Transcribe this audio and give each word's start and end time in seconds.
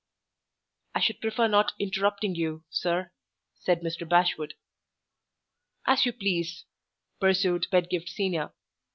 "I 0.95 0.99
should 0.99 1.21
prefer 1.21 1.47
not 1.47 1.73
interrupting 1.77 2.33
you, 2.33 2.63
sir," 2.71 3.11
said 3.53 3.81
Mr. 3.81 4.09
Bashwood. 4.09 4.55
"As 5.85 6.07
you 6.07 6.11
please," 6.13 6.65
pursued 7.19 7.67
Pedgift 7.69 8.09
Senior. 8.09 8.51